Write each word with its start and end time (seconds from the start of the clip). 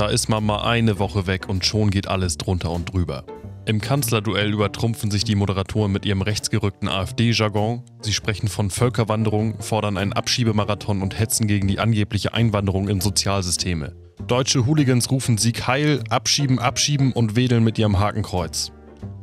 Da 0.00 0.08
ist 0.08 0.30
man 0.30 0.42
mal 0.46 0.62
eine 0.62 0.98
Woche 0.98 1.26
weg 1.26 1.46
und 1.46 1.66
schon 1.66 1.90
geht 1.90 2.08
alles 2.08 2.38
drunter 2.38 2.70
und 2.70 2.90
drüber. 2.90 3.22
Im 3.66 3.82
Kanzlerduell 3.82 4.50
übertrumpfen 4.50 5.10
sich 5.10 5.24
die 5.24 5.34
Moderatoren 5.34 5.92
mit 5.92 6.06
ihrem 6.06 6.22
rechtsgerückten 6.22 6.88
AfD-Jargon. 6.88 7.82
Sie 8.00 8.14
sprechen 8.14 8.48
von 8.48 8.70
Völkerwanderung, 8.70 9.60
fordern 9.60 9.98
einen 9.98 10.14
Abschiebemarathon 10.14 11.02
und 11.02 11.18
hetzen 11.18 11.46
gegen 11.46 11.68
die 11.68 11.80
angebliche 11.80 12.32
Einwanderung 12.32 12.88
in 12.88 13.02
Sozialsysteme. 13.02 13.94
Deutsche 14.26 14.64
Hooligans 14.64 15.10
rufen 15.10 15.36
Sieg 15.36 15.66
heil, 15.66 16.02
abschieben, 16.08 16.58
abschieben 16.58 17.12
und 17.12 17.36
wedeln 17.36 17.62
mit 17.62 17.78
ihrem 17.78 17.98
Hakenkreuz. 17.98 18.72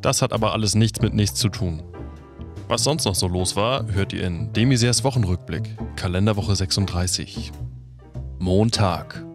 Das 0.04 0.22
hat 0.22 0.32
aber 0.32 0.54
alles 0.54 0.76
nichts 0.76 1.02
mit 1.02 1.16
nichts 1.16 1.40
zu 1.40 1.50
tun. 1.50 1.82
Was 2.68 2.84
sonst 2.84 3.06
noch 3.06 3.16
so 3.16 3.28
los 3.28 3.56
war, 3.56 3.92
hört 3.92 4.14
ihr 4.14 4.28
in 4.28 4.54
Demisiers 4.54 5.04
Wochenrückblick, 5.04 5.76
Kalenderwoche 5.96 6.56
36. 6.56 7.52
Montag. 8.38 9.27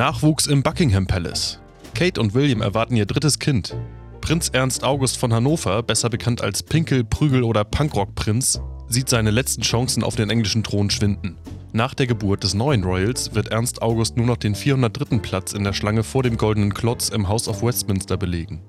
Nachwuchs 0.00 0.46
im 0.46 0.62
Buckingham 0.62 1.06
Palace. 1.06 1.60
Kate 1.92 2.18
und 2.22 2.32
William 2.32 2.62
erwarten 2.62 2.96
ihr 2.96 3.04
drittes 3.04 3.38
Kind. 3.38 3.76
Prinz 4.22 4.48
Ernst 4.48 4.82
August 4.82 5.18
von 5.18 5.30
Hannover, 5.30 5.82
besser 5.82 6.08
bekannt 6.08 6.40
als 6.40 6.62
Pinkel, 6.62 7.04
Prügel 7.04 7.42
oder 7.42 7.64
Punkrock-Prinz, 7.64 8.62
sieht 8.88 9.10
seine 9.10 9.30
letzten 9.30 9.60
Chancen 9.60 10.02
auf 10.02 10.16
den 10.16 10.30
englischen 10.30 10.64
Thron 10.64 10.88
schwinden. 10.88 11.36
Nach 11.74 11.92
der 11.92 12.06
Geburt 12.06 12.44
des 12.44 12.54
neuen 12.54 12.82
Royals 12.82 13.34
wird 13.34 13.48
Ernst 13.48 13.82
August 13.82 14.16
nur 14.16 14.24
noch 14.24 14.38
den 14.38 14.54
403. 14.54 15.18
Platz 15.18 15.52
in 15.52 15.64
der 15.64 15.74
Schlange 15.74 16.02
vor 16.02 16.22
dem 16.22 16.38
Goldenen 16.38 16.72
Klotz 16.72 17.10
im 17.10 17.28
House 17.28 17.46
of 17.46 17.62
Westminster 17.62 18.16
belegen. 18.16 18.62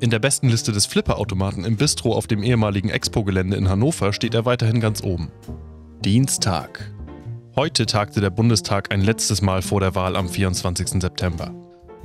In 0.00 0.10
der 0.10 0.18
besten 0.18 0.48
Liste 0.48 0.72
des 0.72 0.86
Flipperautomaten 0.86 1.64
im 1.64 1.76
Bistro 1.76 2.16
auf 2.16 2.26
dem 2.26 2.42
ehemaligen 2.42 2.88
Expo-Gelände 2.90 3.56
in 3.56 3.68
Hannover 3.68 4.12
steht 4.12 4.34
er 4.34 4.44
weiterhin 4.44 4.80
ganz 4.80 5.04
oben. 5.04 5.30
Dienstag. 6.04 6.93
Heute 7.56 7.86
tagte 7.86 8.20
der 8.20 8.30
Bundestag 8.30 8.92
ein 8.92 9.00
letztes 9.00 9.40
Mal 9.40 9.62
vor 9.62 9.78
der 9.78 9.94
Wahl 9.94 10.16
am 10.16 10.28
24. 10.28 11.00
September. 11.00 11.54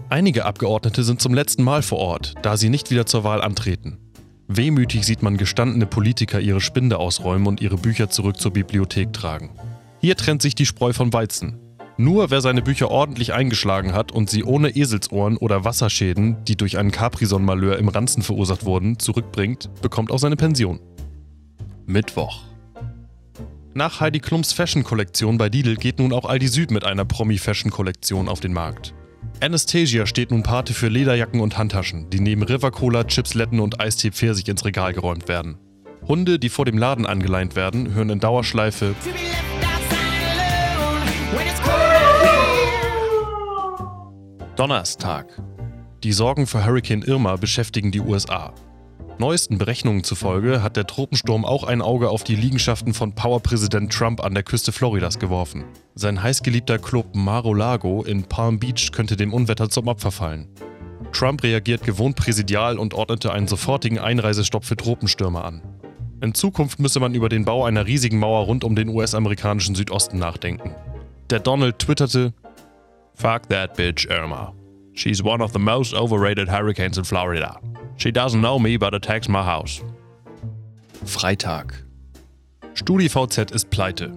Einige 0.07 0.45
Abgeordnete 0.45 1.03
sind 1.03 1.21
zum 1.21 1.33
letzten 1.33 1.63
Mal 1.63 1.81
vor 1.81 1.97
Ort, 1.97 2.35
da 2.43 2.55
sie 2.55 2.69
nicht 2.69 2.91
wieder 2.91 3.07
zur 3.07 3.23
Wahl 3.23 3.41
antreten. 3.41 3.97
Wehmütig 4.47 5.07
sieht 5.07 5.23
man 5.23 5.37
gestandene 5.37 5.87
Politiker 5.87 6.39
ihre 6.39 6.61
Spinde 6.61 6.99
ausräumen 6.99 7.47
und 7.47 7.61
ihre 7.61 7.77
Bücher 7.77 8.11
zurück 8.11 8.39
zur 8.39 8.53
Bibliothek 8.53 9.11
tragen. 9.11 9.49
Hier 10.01 10.15
trennt 10.15 10.43
sich 10.43 10.53
die 10.53 10.67
Spreu 10.67 10.93
vom 10.93 11.13
Weizen. 11.13 11.57
Nur 11.97 12.29
wer 12.29 12.41
seine 12.41 12.61
Bücher 12.61 12.91
ordentlich 12.91 13.33
eingeschlagen 13.33 13.93
hat 13.93 14.11
und 14.11 14.29
sie 14.29 14.43
ohne 14.43 14.75
Eselsohren 14.75 15.35
oder 15.35 15.65
Wasserschäden, 15.65 16.37
die 16.47 16.57
durch 16.57 16.77
einen 16.77 16.91
Capri-Son-Malheur 16.91 17.79
im 17.79 17.87
Ranzen 17.87 18.21
verursacht 18.21 18.65
wurden, 18.65 18.99
zurückbringt, 18.99 19.71
bekommt 19.81 20.11
auch 20.11 20.19
seine 20.19 20.35
Pension. 20.35 20.79
Mittwoch. 21.87 22.43
Nach 23.75 23.99
Heidi 23.99 24.19
Klums 24.19 24.51
Fashion-Kollektion 24.51 25.37
bei 25.37 25.47
Lidl 25.47 25.75
geht 25.75 25.99
nun 25.99 26.11
auch 26.11 26.25
Aldi 26.25 26.47
Süd 26.47 26.71
mit 26.71 26.83
einer 26.83 27.05
Promi-Fashion-Kollektion 27.05 28.27
auf 28.27 28.39
den 28.39 28.51
Markt. 28.51 28.95
Anastasia 29.41 30.07
steht 30.07 30.31
nun 30.31 30.41
Pate 30.41 30.73
für 30.73 30.87
Lederjacken 30.87 31.39
und 31.39 31.55
Handtaschen, 31.55 32.09
die 32.09 32.19
neben 32.19 32.41
River 32.41 32.71
Cola, 32.71 33.03
Chipsletten 33.03 33.59
und 33.59 33.79
Eistee 33.79 34.11
Pfirsich 34.11 34.47
ins 34.47 34.65
Regal 34.65 34.93
geräumt 34.93 35.27
werden. 35.27 35.59
Hunde, 36.07 36.39
die 36.39 36.49
vor 36.49 36.65
dem 36.65 36.79
Laden 36.79 37.05
angeleint 37.05 37.55
werden, 37.55 37.93
hören 37.93 38.09
in 38.09 38.19
Dauerschleife 38.19 38.95
Donnerstag. 44.55 45.41
Die 46.03 46.11
Sorgen 46.11 46.47
für 46.47 46.65
Hurricane 46.65 47.03
Irma 47.03 47.35
beschäftigen 47.35 47.91
die 47.91 48.01
USA. 48.01 48.53
Neuesten 49.19 49.57
Berechnungen 49.57 50.05
zufolge 50.05 50.63
hat 50.63 50.77
der 50.77 50.87
Tropensturm 50.87 51.43
auch 51.43 51.65
ein 51.65 51.81
Auge 51.81 52.09
auf 52.09 52.23
die 52.23 52.37
Liegenschaften 52.37 52.93
von 52.93 53.15
Powerpräsident 53.15 53.91
Trump 53.91 54.23
an 54.23 54.33
der 54.33 54.43
Küste 54.43 54.71
Floridas 54.71 55.19
geworfen. 55.19 55.65
Sein 55.93 56.23
heißgeliebter 56.23 56.79
Club 56.79 57.13
Mar-a-Lago 57.13 58.01
in 58.03 58.23
Palm 58.23 58.59
Beach 58.59 58.93
könnte 58.93 59.17
dem 59.17 59.33
Unwetter 59.33 59.69
zum 59.69 59.89
Opfer 59.89 60.11
fallen. 60.11 60.47
Trump 61.11 61.43
reagiert 61.43 61.83
gewohnt 61.83 62.15
präsidial 62.15 62.79
und 62.79 62.93
ordnete 62.93 63.33
einen 63.33 63.49
sofortigen 63.49 63.99
Einreisestopp 63.99 64.63
für 64.63 64.77
Tropenstürme 64.77 65.43
an. 65.43 65.61
In 66.21 66.33
Zukunft 66.33 66.79
müsse 66.79 67.01
man 67.01 67.13
über 67.13 67.27
den 67.27 67.43
Bau 67.43 67.65
einer 67.65 67.85
riesigen 67.85 68.19
Mauer 68.19 68.45
rund 68.45 68.63
um 68.63 68.73
den 68.73 68.87
US-amerikanischen 68.87 69.75
Südosten 69.75 70.17
nachdenken. 70.17 70.73
Der 71.29 71.41
Donald 71.41 71.77
twitterte: 71.79 72.33
Fuck 73.15 73.49
that 73.49 73.75
bitch 73.75 74.05
Irma. 74.09 74.53
She's 74.93 75.21
one 75.21 75.43
of 75.43 75.51
the 75.51 75.59
most 75.59 75.93
overrated 75.93 76.49
hurricanes 76.49 76.97
in 76.97 77.03
Florida. 77.03 77.59
She 77.99 78.13
doesn't 78.13 78.39
know 78.39 78.57
me, 78.57 78.77
but 78.77 78.93
attacks 78.93 79.27
my 79.27 79.43
house. 79.43 79.81
Freitag. 81.05 81.85
StudiVZ 82.73 83.51
ist 83.51 83.69
pleite. 83.69 84.13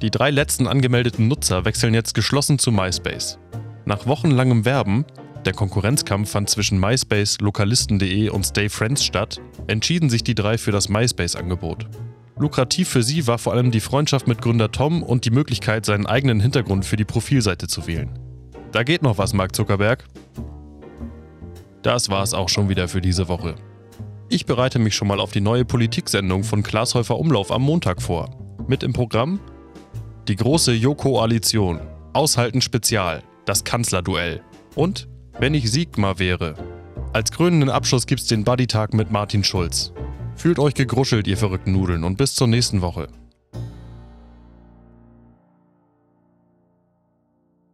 Die 0.00 0.10
drei 0.10 0.30
letzten 0.30 0.66
angemeldeten 0.66 1.28
Nutzer 1.28 1.66
wechseln 1.66 1.92
jetzt 1.92 2.14
geschlossen 2.14 2.58
zu 2.58 2.72
MySpace. 2.72 3.38
Nach 3.84 4.06
wochenlangem 4.06 4.64
Werben, 4.64 5.04
der 5.44 5.52
Konkurrenzkampf 5.52 6.30
fand 6.30 6.48
zwischen 6.48 6.80
MySpace, 6.80 7.38
Lokalisten.de 7.40 8.30
und 8.30 8.44
Stay 8.44 8.70
Friends 8.70 9.04
statt, 9.04 9.38
entschieden 9.66 10.08
sich 10.08 10.24
die 10.24 10.34
drei 10.34 10.56
für 10.56 10.72
das 10.72 10.88
MySpace-Angebot. 10.88 11.86
Lukrativ 12.38 12.88
für 12.88 13.02
sie 13.02 13.26
war 13.26 13.36
vor 13.36 13.52
allem 13.52 13.70
die 13.70 13.80
Freundschaft 13.80 14.28
mit 14.28 14.40
Gründer 14.40 14.72
Tom 14.72 15.02
und 15.02 15.26
die 15.26 15.30
Möglichkeit, 15.30 15.84
seinen 15.84 16.06
eigenen 16.06 16.40
Hintergrund 16.40 16.86
für 16.86 16.96
die 16.96 17.04
Profilseite 17.04 17.66
zu 17.66 17.86
wählen. 17.86 18.18
Da 18.72 18.82
geht 18.82 19.02
noch 19.02 19.18
was, 19.18 19.34
Mark 19.34 19.54
Zuckerberg. 19.54 20.04
Das 21.86 22.08
war 22.08 22.24
es 22.24 22.34
auch 22.34 22.48
schon 22.48 22.68
wieder 22.68 22.88
für 22.88 23.00
diese 23.00 23.28
Woche. 23.28 23.54
Ich 24.28 24.44
bereite 24.44 24.80
mich 24.80 24.96
schon 24.96 25.06
mal 25.06 25.20
auf 25.20 25.30
die 25.30 25.40
neue 25.40 25.64
Politiksendung 25.64 26.42
von 26.42 26.64
Glashäufer 26.64 27.16
Umlauf 27.16 27.52
am 27.52 27.62
Montag 27.62 28.02
vor. 28.02 28.28
Mit 28.66 28.82
im 28.82 28.92
Programm 28.92 29.38
die 30.26 30.34
große 30.34 30.72
Jo-Koalition, 30.72 31.78
Aushalten 32.12 32.60
Spezial, 32.60 33.22
das 33.44 33.62
Kanzlerduell 33.62 34.42
und 34.74 35.06
wenn 35.38 35.54
ich 35.54 35.70
Sigma 35.70 36.18
wäre. 36.18 36.56
Als 37.12 37.30
krönenden 37.30 37.70
Abschluss 37.70 38.08
gibt's 38.08 38.26
den 38.26 38.42
Buddy-Tag 38.42 38.92
mit 38.92 39.12
Martin 39.12 39.44
Schulz. 39.44 39.92
Fühlt 40.34 40.58
euch 40.58 40.74
gegruschelt, 40.74 41.28
ihr 41.28 41.36
verrückten 41.36 41.70
Nudeln, 41.70 42.02
und 42.02 42.18
bis 42.18 42.34
zur 42.34 42.48
nächsten 42.48 42.80
Woche. 42.80 43.06